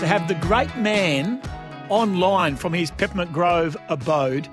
[0.00, 1.42] to have the great man
[1.88, 4.48] online from his Peppermint Grove abode.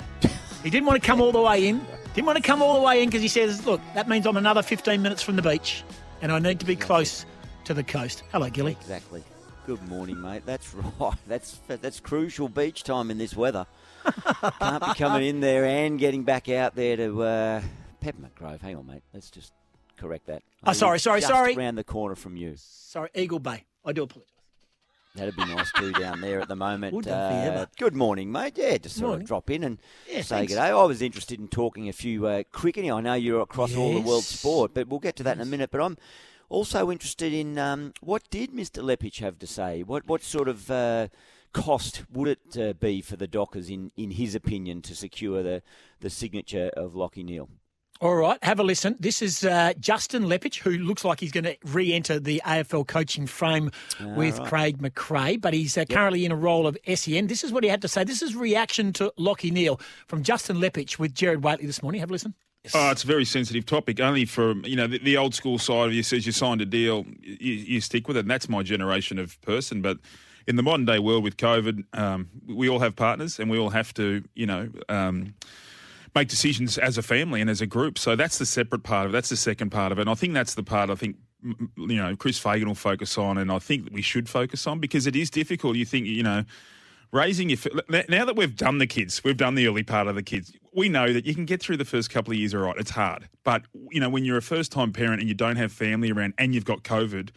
[0.64, 1.86] He didn't want to come all the way in.
[2.16, 4.38] Didn't want to come all the way in because he says, look, that means I'm
[4.38, 5.84] another 15 minutes from the beach
[6.24, 7.28] and I need to be close
[7.66, 8.24] to the coast.
[8.32, 8.72] Hello, Gilly.
[8.72, 9.24] Exactly.
[9.68, 10.44] Good morning, mate.
[10.48, 11.14] That's right.
[11.28, 13.68] That's that's crucial beach time in this weather.
[14.60, 17.62] Can't be coming in there and getting back out there to uh,
[18.00, 18.62] Peppermint Grove.
[18.62, 19.04] Hang on, mate.
[19.14, 19.54] Let's just
[19.98, 20.42] correct that.
[20.66, 21.56] Oh, sorry, sorry, just sorry.
[21.56, 22.54] Around the corner from you.
[22.58, 23.66] Sorry, Eagle Bay.
[23.86, 24.35] I do apologise.
[25.16, 26.94] That'd be nice too down there at the moment.
[26.94, 27.68] Would ever?
[27.78, 28.54] good morning, mate.
[28.58, 29.24] Yeah, just sort Morning.
[29.24, 30.54] of drop in and Yeah, say thanks.
[30.54, 30.68] good day.
[30.70, 32.92] I was interested in talking a few uh, cricketing.
[32.92, 35.46] I know you're across all the world sport, but we'll get to that in a
[35.46, 35.72] minute.
[35.72, 35.98] But I'm
[36.50, 38.84] also interested in um, what did Mr.
[38.84, 39.84] Leppitsch have to say?
[39.84, 41.08] What what sort of uh,
[41.54, 45.64] cost would it uh, be for the Dockers, in, in his opinion, to secure the,
[46.02, 47.50] the signature of Lachie Neale?
[48.02, 48.98] All right, have a listen.
[49.00, 53.26] This is uh, Justin Leppitsch, who looks like he's going to re-enter the AFL coaching
[53.26, 53.72] frame
[54.18, 54.48] with right.
[54.48, 57.28] Craig McRae, but he's uh, currently in a role of SEN.
[57.28, 58.04] This is what he had to say.
[58.04, 62.02] This is reaction to Lachie Neale from Justin Leppitsch with Gerard Whateley this morning.
[62.02, 62.34] Have a listen.
[62.74, 64.02] Oh, it's a very sensitive topic.
[64.02, 66.66] Only for you know the, the old school side of you says you signed a
[66.66, 68.22] deal, you, you stick with it.
[68.22, 69.82] And that's my generation of person.
[69.82, 70.00] But
[70.48, 73.70] in the modern day world with COVID, um, we all have partners, and we all
[73.70, 74.70] have to you know.
[74.90, 75.36] Um,
[76.16, 78.00] Make decisions as a family and as a group.
[78.00, 79.14] So that's the separate part of it.
[79.14, 80.04] That's the second part of it.
[80.04, 83.38] And I think that's the part I think you know Chris Fagan will focus on,
[83.38, 85.76] and I think we should focus on because it is difficult.
[85.76, 86.44] You think you know
[87.12, 87.60] raising your
[88.10, 90.54] now that we've done the kids, we've done the early part of the kids.
[90.74, 92.76] We know that you can get through the first couple of years all right.
[92.78, 95.72] It's hard, but you know when you're a first time parent and you don't have
[95.72, 97.30] family around and you've got COVID,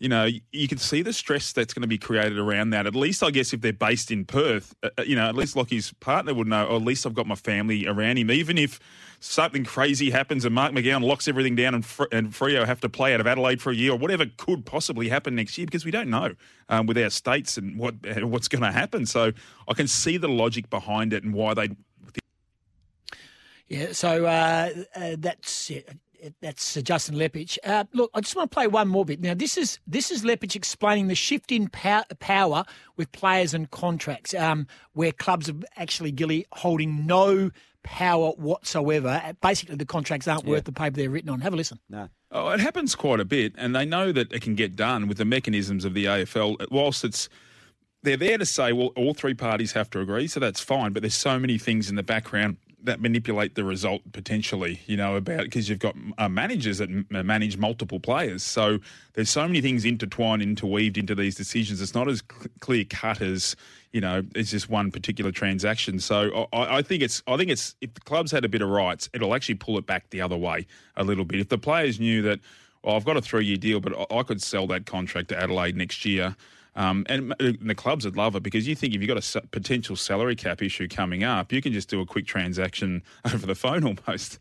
[0.00, 2.86] you know you can see the stress that's going to be created around that.
[2.86, 5.92] At least I guess if they're based in Perth, uh, you know at least Lachie's
[6.00, 6.66] partner would know.
[6.66, 8.80] Or at least I've got my family around him, even if.
[9.22, 12.88] Something crazy happens and Mark McGowan locks everything down and, Fr- and Freo have to
[12.88, 15.84] play out of Adelaide for a year or whatever could possibly happen next year because
[15.84, 16.34] we don't know
[16.70, 19.04] um, with our states and what what's going to happen.
[19.04, 19.32] So
[19.68, 21.68] I can see the logic behind it and why they
[23.68, 25.86] Yeah, so uh, uh, that's it.
[26.40, 27.58] That's uh, Justin Leppitsch.
[27.64, 29.20] Uh, look, I just want to play one more bit.
[29.20, 32.64] Now, this is this is Leppitsch explaining the shift in pow- power
[32.96, 37.50] with players and contracts, um, where clubs are actually, Gilly, holding no
[37.82, 39.20] power whatsoever.
[39.24, 41.40] Uh, Basically, the contracts aren't worth the paper they're written on.
[41.40, 41.78] Have a listen.
[41.88, 42.08] No.
[42.32, 45.18] Oh, it happens quite a bit, and they know that it can get done with
[45.18, 46.70] the mechanisms of the AFL.
[46.70, 47.28] Whilst it's
[48.02, 50.92] they're there to say, well, all three parties have to agree, so that's fine.
[50.92, 54.80] But there's so many things in the background that manipulate the result potentially.
[54.86, 58.78] You know about because you've got uh, managers that m- manage multiple players, so
[59.14, 61.80] there's so many things intertwined, interweaved into these decisions.
[61.80, 63.56] It's not as cl- clear cut as
[63.92, 65.98] you know it's just one particular transaction.
[66.00, 68.68] So I, I think it's I think it's if the clubs had a bit of
[68.68, 70.66] rights, it'll actually pull it back the other way
[70.96, 71.40] a little bit.
[71.40, 72.40] If the players knew that.
[72.82, 75.76] Well, I've got a three-year deal, but I- I could sell that contract to Adelaide
[75.76, 76.34] next year.
[76.76, 79.46] Um, and and the clubs would love it because you think if you've got a
[79.48, 83.54] potential salary cap issue coming up, you can just do a quick transaction over the
[83.54, 84.38] phone almost.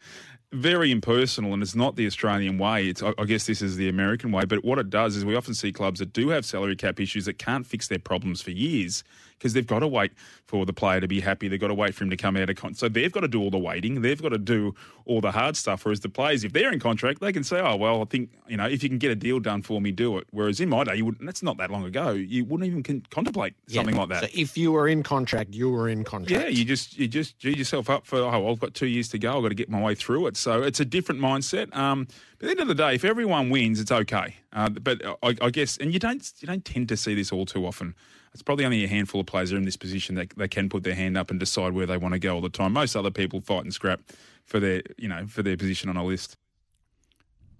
[0.51, 2.87] Very impersonal, and it's not the Australian way.
[2.87, 4.45] It's, I guess this is the American way.
[4.45, 7.25] But what it does is we often see clubs that do have salary cap issues
[7.25, 9.03] that can't fix their problems for years
[9.39, 10.11] because they've got to wait
[10.45, 11.47] for the player to be happy.
[11.47, 12.77] They've got to wait for him to come out of contract.
[12.79, 14.01] So they've got to do all the waiting.
[14.01, 15.85] They've got to do all the hard stuff.
[15.85, 18.57] Whereas the players, if they're in contract, they can say, "Oh well, I think you
[18.57, 20.83] know if you can get a deal done for me, do it." Whereas in my
[20.83, 21.25] day, you wouldn't.
[21.25, 22.11] That's not that long ago.
[22.11, 24.23] You wouldn't even con- contemplate something like that.
[24.23, 26.43] So if you were in contract, you were in contract.
[26.43, 29.07] Yeah, you just you just G yourself up for oh well, I've got two years
[29.09, 29.37] to go.
[29.37, 30.37] I've got to get my way through it.
[30.37, 31.75] So it's a different mindset.
[31.75, 32.07] Um,
[32.37, 34.35] but at the end of the day, if everyone wins, it's okay.
[34.53, 37.45] Uh, but I, I guess, and you don't you don't tend to see this all
[37.45, 37.95] too often.
[38.33, 40.83] It's probably only a handful of players are in this position that they can put
[40.83, 42.73] their hand up and decide where they want to go all the time.
[42.73, 44.01] Most other people fight and scrap
[44.45, 46.37] for their you know for their position on a list.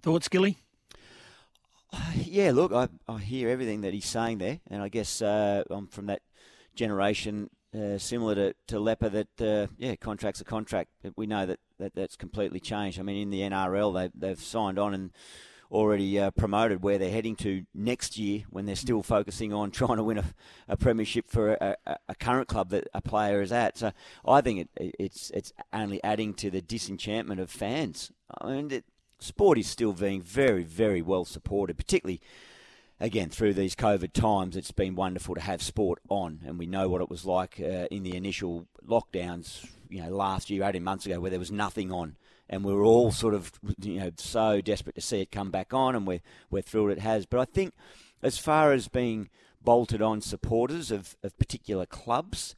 [0.02, 0.58] Thoughts, Gilly?
[2.14, 5.88] Yeah, look, I, I hear everything that he's saying there, and I guess uh, I'm
[5.88, 6.22] from that
[6.76, 10.90] generation uh, similar to, to Lepper that, uh, yeah, contract's a contract.
[11.16, 12.98] We know that, that that's completely changed.
[12.98, 15.10] I mean, in the NRL, they, they've signed on and
[15.70, 19.96] already uh, promoted where they're heading to next year when they're still focusing on trying
[19.96, 20.24] to win a,
[20.68, 21.76] a premiership for a,
[22.08, 23.78] a, current club that a player is at.
[23.78, 23.92] So
[24.26, 28.10] I think it, it's, it's only adding to the disenchantment of fans.
[28.40, 28.84] I mean, it,
[29.18, 32.20] sport is still being very, very well supported, particularly
[33.00, 36.88] again, through these COVID times, it's been wonderful to have sport on, and we know
[36.88, 39.66] what it was like uh, in the initial lockdowns.
[39.88, 42.16] You know, last year, eighteen months ago, where there was nothing on,
[42.50, 45.72] and we were all sort of, you know, so desperate to see it come back
[45.72, 46.20] on, and we're
[46.50, 47.24] we're thrilled it has.
[47.24, 47.72] But I think,
[48.22, 49.30] as far as being
[49.62, 52.56] bolted on supporters of, of particular clubs,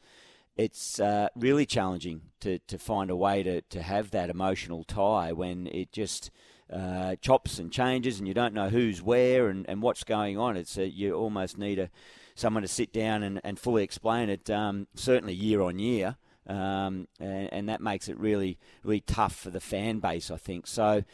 [0.56, 5.32] it's uh, really challenging to, to find a way to, to have that emotional tie
[5.32, 6.30] when it just
[6.72, 10.56] uh, chops and changes and you don't know who's where and, and what's going on.
[10.56, 11.90] It's a, you almost need a
[12.34, 16.16] someone to sit down and, and fully explain it, um, certainly year on year.
[16.46, 20.66] Um, and, and, that makes it really, really tough for the fan base, I think.
[20.66, 21.04] So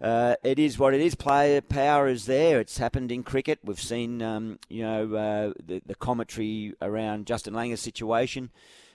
[0.00, 1.14] uh, it is what it is.
[1.14, 2.60] Player power is there.
[2.60, 3.58] It's happened in cricket.
[3.64, 8.50] We've seen, um, you know, uh, the, the, commentary around Justin Langer's situation.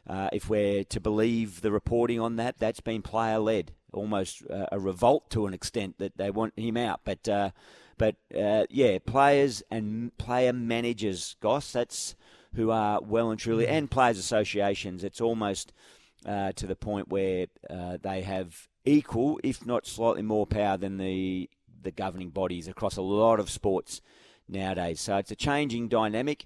[0.07, 4.67] Uh, if we're to believe the reporting on that, that's been player led, almost uh,
[4.71, 7.01] a revolt to an extent that they want him out.
[7.03, 7.51] But, uh,
[7.97, 12.15] but uh, yeah, players and player managers, Goss, that's
[12.55, 15.03] who are well and truly, and players' associations.
[15.03, 15.73] It's almost
[16.25, 17.47] to the point where
[18.01, 21.49] they have equal, if not slightly more power than the
[21.83, 24.01] the governing bodies across a lot of sports
[24.47, 24.99] nowadays.
[24.99, 26.45] So it's a changing dynamic,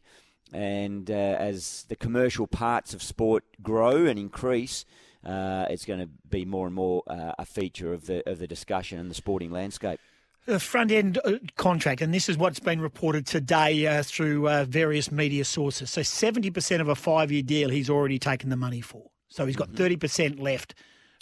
[0.53, 4.85] and uh, as the commercial parts of sport grow and increase,
[5.25, 8.47] uh, it's going to be more and more uh, a feature of the of the
[8.47, 9.99] discussion and the sporting landscape.
[10.45, 14.65] The front end uh, contract, and this is what's been reported today uh, through uh,
[14.65, 15.89] various media sources.
[15.89, 19.09] So, 70% of a five year deal he's already taken the money for.
[19.27, 20.05] So, he's got mm-hmm.
[20.05, 20.75] 30% left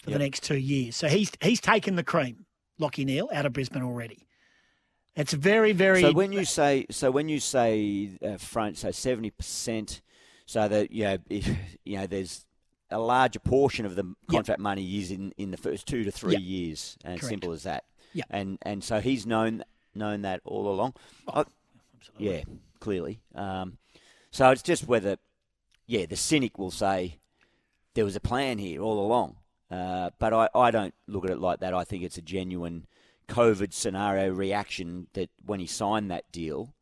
[0.04, 0.20] for yep.
[0.20, 0.96] the next two years.
[0.96, 2.46] So he's he's taken the cream,
[2.80, 4.28] Lachie Neale, out of Brisbane already.
[5.16, 6.02] It's very very.
[6.02, 10.02] So when you say so when you say uh, front, so seventy percent,
[10.46, 11.48] so that you know if,
[11.86, 12.46] you know there's
[12.92, 14.64] a larger portion of the contract yep.
[14.64, 16.42] money is in, in the first two to three yep.
[16.42, 17.30] years, and Correct.
[17.30, 17.86] simple as that.
[18.14, 19.64] Yeah, and and so he's known
[19.96, 20.94] known that all along.
[21.28, 21.46] Oh, I,
[22.18, 22.44] yeah,
[22.80, 23.22] clearly.
[23.36, 23.78] Um,
[24.32, 25.18] so it's just whether,
[25.88, 27.20] yeah, the cynic will say
[27.94, 29.38] there was a plan here all along.
[29.70, 31.74] Uh, but I, I don't look at it like that.
[31.74, 32.86] I think it's a genuine
[33.30, 36.74] COVID scenario reaction that when he signed that deal,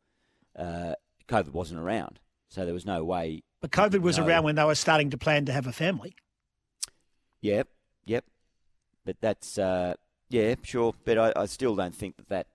[0.58, 0.94] uh,
[1.28, 2.18] COVID wasn't around.
[2.48, 3.42] So there was no way.
[3.60, 4.26] But COVID was no.
[4.26, 6.14] around when they were starting to plan to have a family.
[7.40, 7.68] Yep,
[8.04, 8.24] yep.
[9.04, 9.94] But that's, uh,
[10.32, 10.94] yeah, sure.
[11.04, 12.46] But I, I, still don't think that that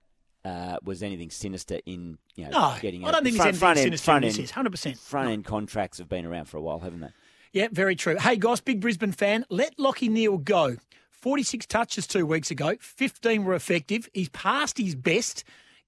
[0.48, 3.04] uh, was anything sinister in you know no, getting.
[3.04, 4.98] I don't think front, there's anything front sinister end, front end, end, 100%.
[4.98, 7.10] Front end contracts have been around for a while, haven't they?
[7.52, 8.16] Yeah, very true.
[8.18, 9.44] Hey, Goss, big Brisbane fan.
[9.48, 10.76] Let Lachie Neale go.
[11.10, 14.08] 46 touches two weeks ago, 15 were effective.
[14.14, 15.42] He's past his best.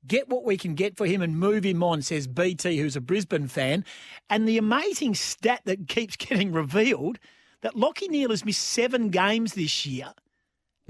[0.07, 3.01] Get what we can get for him and move him on, says BT, who's a
[3.01, 3.85] Brisbane fan.
[4.29, 7.19] And the amazing stat that keeps getting revealed
[7.61, 10.13] that Lachie Neale has missed seven games this year,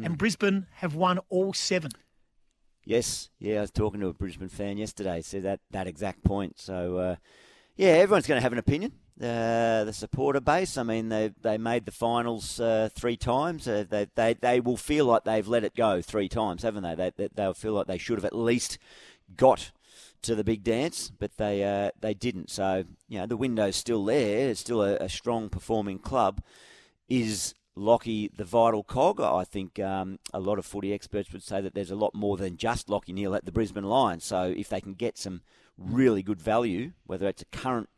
[0.00, 0.06] mm.
[0.06, 1.90] and Brisbane have won all seven.
[2.84, 6.58] Yes, yeah, I was talking to a Brisbane fan yesterday, said that, that exact point.
[6.58, 7.16] So, uh,
[7.76, 8.92] yeah, everyone's going to have an opinion.
[9.20, 10.78] Uh, the supporter base.
[10.78, 13.68] I mean, they they made the finals uh, three times.
[13.68, 16.94] Uh, they, they they will feel like they've let it go three times, haven't they?
[16.94, 18.78] They they they'll feel like they should have at least
[19.36, 19.72] got
[20.22, 22.48] to the big dance, but they uh, they didn't.
[22.48, 24.48] So you know the window's still there.
[24.48, 26.42] It's still a, a strong performing club.
[27.10, 29.20] Is Lachie the vital cog?
[29.20, 32.36] I think um, a lot of footy experts would say that there's a lot more
[32.36, 34.24] than just Lachie Neale at the Brisbane Lions.
[34.24, 35.40] So if they can get some
[35.78, 37.88] really good value, whether it's a current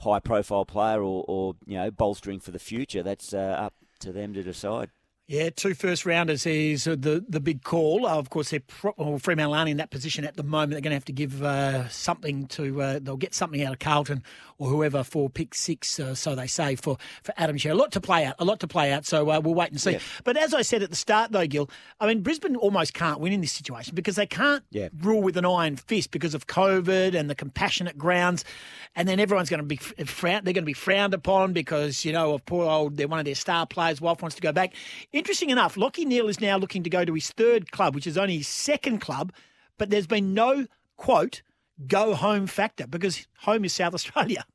[0.00, 3.02] high profile player or, or you know bolstering for the future.
[3.02, 4.90] That's uh, up to them to decide.
[5.28, 8.06] Yeah, two first rounders is the the big call.
[8.06, 10.70] Uh, of course, they're pro- well, Fremantle aren't in that position at the moment.
[10.70, 12.80] They're going to have to give uh, something to.
[12.80, 14.22] Uh, they'll get something out of Carlton
[14.58, 17.74] or whoever for pick six, uh, so they say for for Adam Cerra.
[17.74, 18.36] A lot to play out.
[18.38, 19.04] A lot to play out.
[19.04, 19.92] So uh, we'll wait and see.
[19.92, 19.98] Yeah.
[20.22, 21.68] But as I said at the start, though, Gil,
[21.98, 24.90] I mean Brisbane almost can't win in this situation because they can't yeah.
[25.00, 28.44] rule with an iron fist because of COVID and the compassionate grounds,
[28.94, 30.46] and then everyone's going to be frowned.
[30.46, 32.96] They're going to be frowned upon because you know of poor old.
[32.96, 34.00] They're one of their star players.
[34.00, 34.72] Wife wants to go back.
[35.16, 38.18] Interesting enough, Lachie Neale is now looking to go to his third club, which is
[38.18, 39.32] only his second club,
[39.78, 40.66] but there's been no,
[40.98, 41.40] quote,
[41.86, 44.44] go home factor because home is South Australia.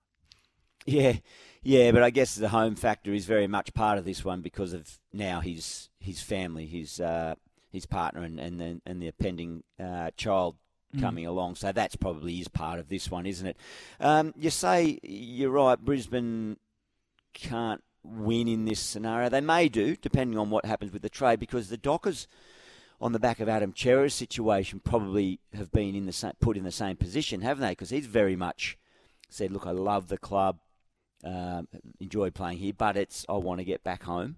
[0.88, 1.18] Yeah,
[1.62, 4.74] yeah, but I guess the home factor is very much part of this one because
[4.74, 7.36] of now his his family, his uh,
[7.72, 10.56] his partner, and and the, and the pending uh, child
[10.96, 11.00] mm.
[11.00, 11.30] coming mm.
[11.30, 11.54] along.
[11.54, 13.58] So that's probably is part of this one, isn't it?
[14.00, 15.78] Um, you say you're right.
[15.78, 16.58] Brisbane
[17.36, 19.30] can't win in this scenario.
[19.30, 22.28] They may do, depending on what happens with the trade, because the Dockers,
[23.00, 26.64] on the back of Adam Cerra's situation, probably have been in the same, put in
[26.64, 27.72] the same position, haven't they?
[27.72, 28.78] Because he's very much
[29.30, 30.60] said, "Look, I love the club,
[31.24, 31.68] um,
[32.00, 34.38] enjoyed playing here, but it's I want to get back home."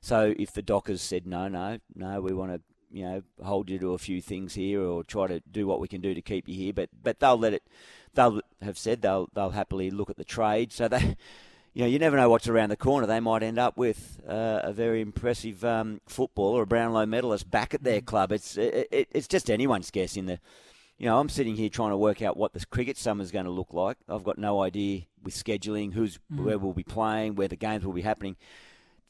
[0.00, 2.60] So if the Dockers said, "No, no, no, we want to
[2.92, 5.88] you know, hold you to a few things here or try to do what we
[5.88, 6.72] can do to keep you here.
[6.72, 7.62] But but they'll let it.
[8.14, 10.72] They'll have said they'll they'll happily look at the trade.
[10.72, 11.16] So they.
[11.74, 13.06] You know, you never know what's around the corner.
[13.06, 17.72] They might end up with uh, a very impressive um, footballer, a Brownlow medalist, back
[17.72, 18.30] at their club.
[18.30, 20.38] It's it, it, it's just anyone's guess in the
[21.02, 23.46] you know, I'm sitting here trying to work out what the cricket summer is going
[23.46, 23.96] to look like.
[24.08, 26.44] I've got no idea with scheduling, who's mm.
[26.44, 28.36] where we'll be playing, where the games will be happening.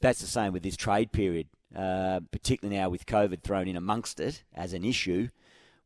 [0.01, 4.19] That's the same with this trade period, uh, particularly now with COVID thrown in amongst
[4.19, 5.29] it as an issue.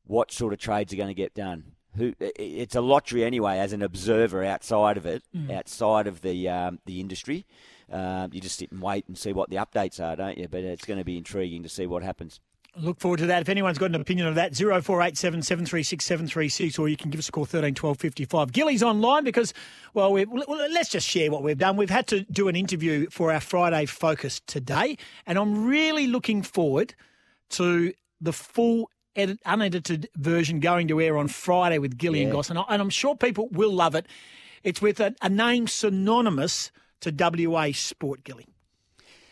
[0.05, 1.74] What sort of trades are going to get done?
[1.98, 2.13] Who?
[2.20, 3.58] It's a lottery anyway.
[3.58, 5.51] As an observer outside of it, mm.
[5.51, 7.46] outside of the um, the industry,
[7.92, 10.48] uh, you just sit and wait and see what the updates are, don't you?
[10.48, 12.39] But it's going to be intriguing to see what happens.
[12.80, 13.42] Look forward to that.
[13.42, 17.27] If anyone's got an opinion of that, 0487 736 736, or you can give us
[17.27, 18.51] a call 13 12 55.
[18.51, 19.54] Gilly's online because,
[19.96, 20.25] well, well,
[20.72, 21.75] let's just share what we've done.
[21.75, 26.44] We've had to do an interview for our Friday focus today, and I'm really looking
[26.44, 26.94] forward
[27.50, 32.27] to the full edit, unedited version going to air on Friday with Gillian yeah.
[32.29, 34.05] and Goss, and, I, am sure people will love it.
[34.63, 36.71] It's with a, a name synonymous
[37.01, 38.47] to WA Sport, Gilly.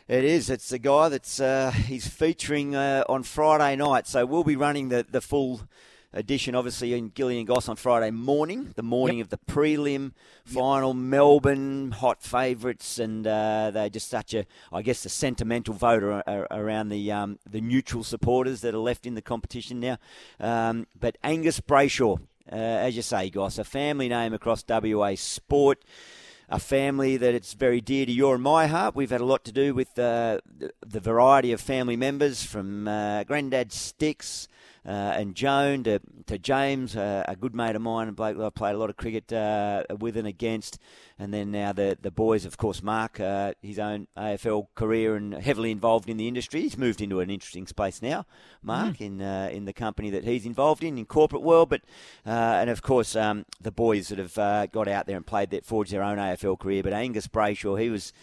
[0.07, 0.49] It is.
[0.49, 4.07] It's the guy that's uh, he's featuring uh, on Friday night.
[4.07, 5.61] So we'll be running the, the full
[6.15, 9.25] edition, obviously, in Gilly and Goss on Friday morning, the morning yep.
[9.25, 10.13] of the prelim
[10.45, 10.95] final.
[10.95, 11.03] Yep.
[11.03, 16.89] Melbourne, hot favourites, and uh, they're just such a, I guess, a sentimental vote around
[16.89, 19.97] the um, the neutral supporters that are left in the competition now.
[20.39, 22.19] Um, but Angus Brayshaw,
[22.51, 25.83] uh, as you say, Goss, a family name across WA sport
[26.47, 28.95] a family that it's very dear to your and my heart.
[28.95, 32.87] We've had a lot to do with uh, the, the, variety of family members from
[32.87, 34.51] uh, Granddad Sticks uh,
[34.85, 38.75] and Joan to, to James, uh, a good mate of mine, and Blake I played
[38.75, 40.77] a lot of cricket uh, with and against.
[41.17, 45.33] And then now the, the boys, of course, Mark, uh, his own AFL career and
[45.33, 46.61] heavily involved in the industry.
[46.61, 48.25] He's moved into an interesting space now,
[48.61, 49.01] Mark, mm.
[49.01, 51.69] in uh, in the company that he's involved in, in corporate world.
[51.69, 51.81] But
[52.25, 55.65] uh, And of course, um, the boys that have got out there and played that,
[55.65, 56.83] forged their own AFL career.
[56.83, 58.13] But Angus Brayshaw, he was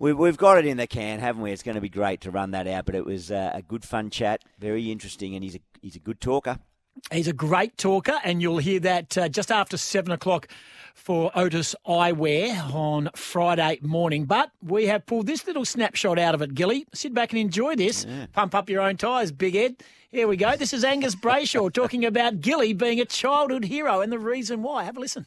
[0.00, 1.52] we, we've got it in the can, haven't we?
[1.52, 2.86] It's going to be great to run that out.
[2.86, 6.00] But it was uh, a good, fun chat, very interesting, and he's a he's a
[6.00, 6.58] good talker.
[7.12, 10.48] He's a great talker, and you'll hear that uh, just after seven o'clock
[10.94, 14.26] for Otis Eyewear on Friday morning.
[14.26, 16.86] But we have pulled this little snapshot out of it, Gilly.
[16.92, 18.04] Sit back and enjoy this.
[18.04, 18.26] Yeah.
[18.32, 19.82] Pump up your own tyres, Big Ed.
[20.10, 20.56] Here we go.
[20.56, 24.84] This is Angus Brayshaw talking about Gilly being a childhood hero and the reason why.
[24.84, 25.26] Have a listen.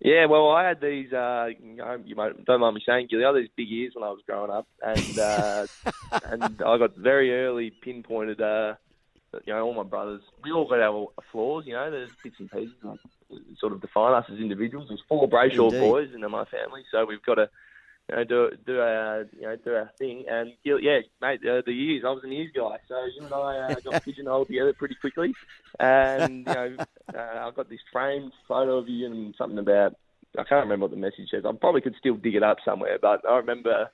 [0.00, 1.12] Yeah, well, I had these.
[1.12, 3.92] Uh, you, know, you might, don't mind me saying, Gilly, I had these big ears
[3.94, 5.66] when I was growing up, and uh,
[6.24, 8.40] and I got very early pinpointed.
[8.40, 8.74] Uh,
[9.44, 11.64] you know, all my brothers, we all got our flaws.
[11.66, 12.98] You know, there's bits and pieces that
[13.58, 14.88] sort of define us as individuals.
[14.88, 17.50] There's four Brayshaw boys in my family, so we've got to
[18.08, 20.24] you know, do do our you know do our thing.
[20.28, 23.72] And yeah, mate, uh, the years I was an years guy, so you and I
[23.72, 25.34] uh, got pigeonholed together pretty quickly.
[25.78, 26.76] And you know,
[27.14, 29.94] uh, I've got this framed photo of you and something about
[30.38, 31.44] I can't remember what the message says.
[31.46, 33.90] I probably could still dig it up somewhere, but I remember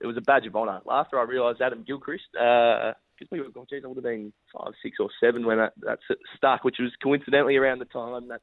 [0.00, 0.80] it was a badge of honour.
[0.90, 2.24] After I realised Adam Gilchrist,
[3.30, 5.98] because we were, geez, I would have been five, six, or seven when that, that
[6.36, 8.40] stuck, which was coincidentally around the time that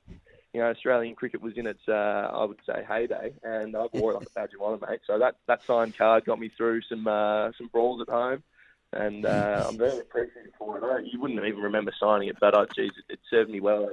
[0.54, 1.92] you know, Australian cricket was in its, uh,
[2.34, 5.02] I would say, heyday, and I wore it like a badge of honour, mate.
[5.06, 8.42] So that, that signed card got me through some uh, some brawls at home,
[8.92, 11.06] and uh, I'm very appreciative for it.
[11.12, 13.92] you wouldn't even remember signing it, but oh, geez, it, it served me well.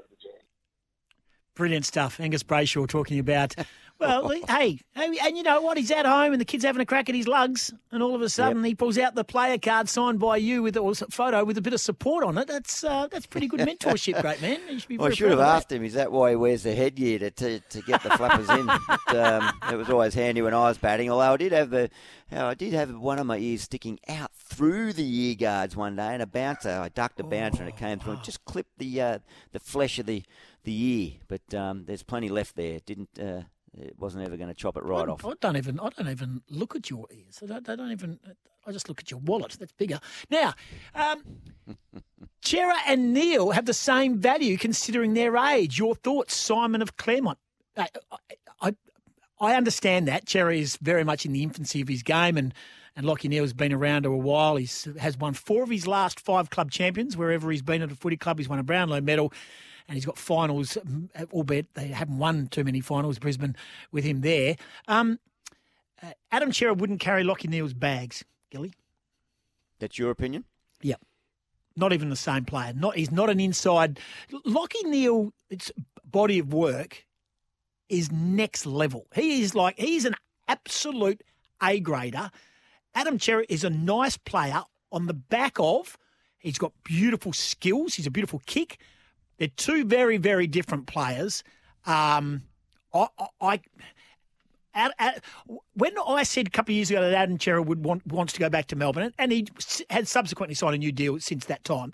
[1.54, 2.20] Brilliant stuff.
[2.20, 3.54] Angus Brayshaw talking about
[3.98, 5.76] well, hey, hey, and you know what?
[5.76, 8.22] He's at home and the kid's having a crack at his lugs, and all of
[8.22, 8.66] a sudden yep.
[8.66, 11.72] he pulls out the player card signed by you with a photo with a bit
[11.72, 12.48] of support on it.
[12.48, 14.60] That's uh, that's pretty good mentorship, great man.
[14.78, 15.84] Should well, I should have asked him.
[15.84, 18.70] Is that why he wears the headgear to to, to get the flappers in?
[18.86, 21.10] But, um, it was always handy when I was batting.
[21.10, 21.90] Although I did have the,
[22.30, 26.12] I did have one of my ears sticking out through the ear guards one day,
[26.12, 26.70] and a bouncer.
[26.70, 29.18] I ducked a bouncer, and it came through and just clipped the uh,
[29.52, 30.22] the flesh of the
[30.64, 31.12] the ear.
[31.28, 32.80] But um, there's plenty left there.
[32.84, 33.18] Didn't.
[33.18, 33.42] Uh,
[33.80, 35.24] it wasn't ever going to chop it right I, off.
[35.24, 37.40] I don't even I don't even look at your ears.
[37.42, 38.18] I don't, I don't even.
[38.66, 39.56] I just look at your wallet.
[39.58, 40.00] That's bigger.
[40.28, 40.54] Now,
[40.94, 41.22] um,
[42.42, 45.78] Cerra and Neale have the same value considering their age.
[45.78, 47.38] Your thoughts, Simon of Claremont?
[47.76, 47.88] I,
[48.60, 48.74] I,
[49.40, 52.54] I understand that Cerra is very much in the infancy of his game, and
[52.96, 54.56] and Lachie Neale's been around for a while.
[54.56, 57.96] He's has won four of his last five club champions wherever he's been at a
[57.96, 58.38] footy club.
[58.38, 59.32] He's won a Brownlow medal
[59.88, 60.76] and he's got finals,
[61.32, 63.56] albeit they haven't won too many finals, Brisbane,
[63.92, 64.56] with him there.
[64.88, 65.18] Um,
[66.02, 68.74] uh, Adam Cerra wouldn't carry Lachie Neale's bags, Gilly.
[69.78, 70.44] That's your opinion?
[70.82, 71.00] Yep.
[71.76, 72.72] Not even the same player.
[72.74, 74.00] Not He's not an inside.
[74.30, 75.70] Lachie Neale, its
[76.04, 77.04] body of work
[77.88, 79.06] is next level.
[79.14, 80.16] He is like, he's an
[80.48, 81.22] absolute
[81.62, 82.30] A grader.
[82.94, 85.98] Adam Cerra is a nice player on the back of
[86.46, 87.94] He's got beautiful skills.
[87.94, 88.78] He's a beautiful kick.
[89.38, 91.44] They're two very, very different players.
[91.86, 92.42] Um,
[92.94, 93.08] I,
[93.40, 93.60] I,
[94.74, 95.24] at, at,
[95.74, 98.40] when I said a couple of years ago that Adam Cerra would want wants to
[98.40, 99.46] go back to Melbourne, and he
[99.90, 101.92] had subsequently signed a new deal since that time,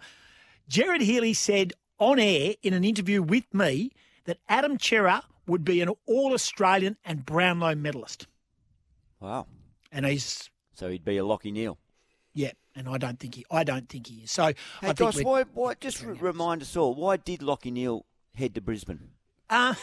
[0.69, 3.91] Gerard Healy said on air in an interview with me
[4.25, 8.27] that Adam Cerra would be an All Australian and Brownlow medalist,
[9.21, 9.47] Wow.
[9.91, 11.79] and he's So he'd be a Lachie Neale.
[12.35, 14.31] yeah, and I don't think he I don't think he is.
[14.33, 14.47] So I
[14.81, 18.55] Hey, think Goss, why, why, just re- remind us all, why did Lachie Neale head
[18.55, 19.11] to Brisbane?
[19.51, 19.75] Uh,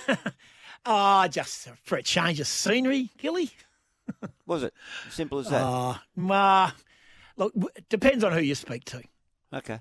[0.86, 3.52] oh, just for a change of scenery, Gilly.
[4.48, 4.74] Was it?
[5.12, 5.62] Simple as that.
[5.64, 6.72] Uh, ma,
[7.38, 9.02] look, w- depends on who you speak to.
[9.54, 9.80] okay.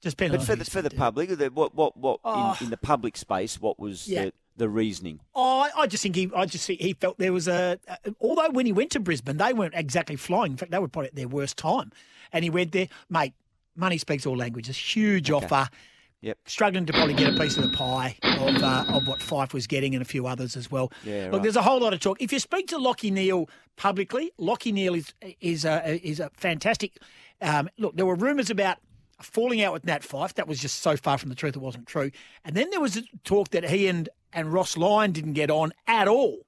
[0.00, 2.56] Just depends But on for the, for the public, the- what, what, what Oh.
[2.60, 4.26] in, in the public space, what was Yeah.
[4.26, 5.20] the, the reasoning?
[5.34, 7.78] Oh, I just think he, I just think he felt there was a.
[8.20, 10.52] Although when he went to Brisbane, they weren't exactly flying.
[10.52, 11.92] In fact, they were probably at their worst time.
[12.32, 13.34] And he went there, mate.
[13.76, 14.76] Money speaks all languages.
[14.76, 15.68] Huge offer.
[16.22, 16.38] Yep.
[16.46, 19.66] Struggling to probably get a piece of the pie of uh, of what Fyfe was
[19.66, 20.90] getting and a few others as well.
[21.04, 21.42] Yeah, Look, right.
[21.42, 22.20] there's a whole lot of talk.
[22.22, 26.98] If you speak to Lachie Neale publicly, Lachie Neale is is a, is a fantastic.
[27.42, 28.78] Um, look, there were rumours about
[29.20, 30.34] falling out with Nat Fyfe.
[30.34, 32.10] That was just so far from the truth; it wasn't true.
[32.44, 36.08] And then there was talk that he and and Ross Lyon didn't get on at
[36.08, 36.38] all.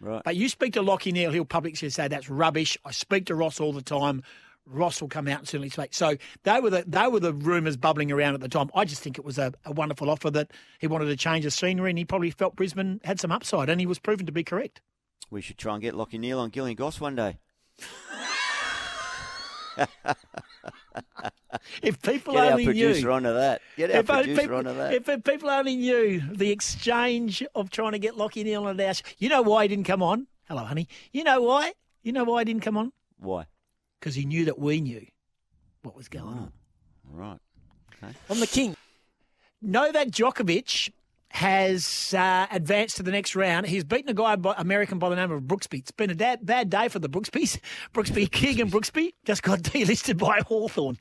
[0.00, 0.22] Right.
[0.24, 2.78] But you speak to Lachie Neale, he'll publicly say that's rubbish.
[2.84, 4.22] I speak to Ross all the time.
[4.66, 5.92] Ross will come out and certainly speak.
[5.94, 8.70] So they were the they were the rumours bubbling around at the time.
[8.74, 11.50] I just think it was a, a wonderful offer that he wanted to change the
[11.50, 14.44] scenery, and he probably felt Brisbane had some upside, and he was proven to be
[14.44, 14.80] correct.
[15.30, 17.38] We should try and get Lachie Neale on Gilly and Goss one day.
[21.82, 23.60] If people Get our only producer knew, onto that.
[23.76, 24.94] Get our if, producer people, onto that.
[24.94, 29.28] if people only knew the exchange of trying to get Lachie Neale on our, you
[29.28, 30.26] know why he didn't come on?
[30.48, 30.88] Hello, honey.
[31.12, 31.72] You know why?
[32.02, 32.92] You know why he didn't come on?
[33.18, 33.46] Why?
[33.98, 35.06] Because he knew that we knew
[35.82, 36.52] what was going on.
[37.10, 37.38] Right.
[38.30, 38.76] On the king.
[39.60, 40.90] Novak Djokovic
[41.32, 43.66] has uh, advanced to the next round.
[43.66, 45.78] He's beaten a guy, by, American by the name of Brooksby.
[45.78, 47.58] It's been a da- bad day for the Brooksbys.
[47.94, 50.98] Brooksby, Keegan Brooksby, just got delisted by Hawthorn.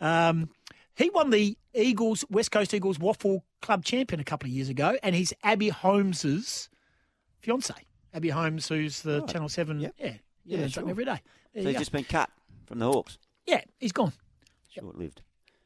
[0.00, 0.50] Um,
[0.94, 4.96] he won the Eagles, West Coast Eagles WAFL Club champion a couple of years ago,
[5.02, 6.68] and he's Abby Holmes's
[7.40, 7.72] fiance.
[8.12, 9.80] Abby Holmes, who's the Channel 7.
[9.80, 9.94] Yep.
[9.98, 10.12] Yeah,
[10.44, 10.88] yeah, Yeah, sure.
[10.90, 11.20] every day.
[11.54, 11.78] There So he's go.
[11.78, 12.28] just been cut
[12.66, 13.18] from the Hawks.
[13.46, 14.12] Yeah, he's gone.
[14.68, 15.22] Short lived.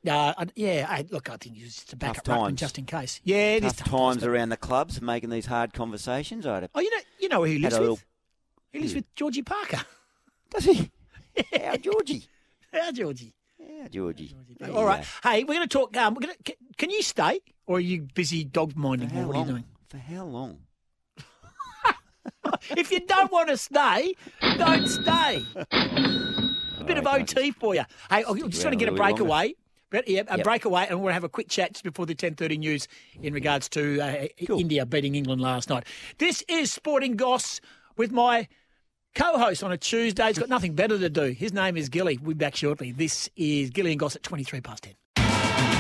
[0.07, 2.61] Uh, I- yeah, I, look, I think just a backup Tough ruckman times.
[2.61, 3.21] just in case.
[3.25, 6.45] Yeah, it is Tough times but- around the clubs making these hard conversations.
[6.45, 7.81] Have, Oh, you know, you know who he lives with?
[7.81, 8.01] little-
[8.73, 9.81] He lives with Georgie Parker.
[10.51, 10.90] does he?
[11.62, 12.25] How Georgie?
[12.73, 13.35] How Georgie?
[13.81, 14.35] How Georgie?
[14.59, 15.05] There you right.
[15.23, 15.97] Hey, we're going to talk.
[15.97, 16.57] Um, we're going to.
[16.77, 19.09] Can you stay, or are you busy dog minding?
[19.09, 19.49] For Or how what are you long?
[19.49, 19.64] doing?
[19.88, 20.59] For how long?
[22.77, 24.14] if you don't want to stay,
[24.59, 25.43] don't stay.
[25.73, 27.83] A bit of OT for you.
[28.11, 29.55] Hey, I just want to get a around a little breakaway.
[29.95, 30.45] But yeah, a Yep.
[30.45, 32.89] breakaway, and we'll have a quick chat just before the ten thirty news
[33.23, 34.59] in regards to uh, Cool.
[34.59, 35.85] India beating England last night.
[36.19, 37.61] This is Sporting Goss
[37.97, 38.49] with my
[39.15, 40.27] co-host on a Tuesday.
[40.27, 41.27] He's got nothing better to do.
[41.31, 42.19] His name is Gilly.
[42.21, 42.91] We'll be back shortly.
[42.91, 44.95] This is Gilly and Goss at twenty three past ten.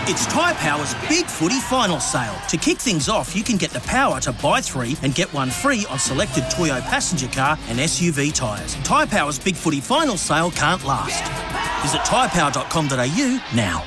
[0.06, 2.36] It's Tyre Power's Big Footy Final Sale.
[2.50, 5.50] To kick things off, you can get the power to buy three and get one
[5.50, 8.76] free on selected Toyo passenger car and SUV tyres.
[8.84, 11.20] Tyre Power's Big Footy Final Sale can't last.
[11.82, 13.82] Visit tyrepower.com.au now.